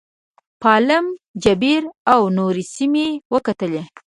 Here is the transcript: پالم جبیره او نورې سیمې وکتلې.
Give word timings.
پالم 0.61 1.05
جبیره 1.43 1.89
او 2.13 2.21
نورې 2.37 2.63
سیمې 2.75 3.07
وکتلې. 3.33 3.83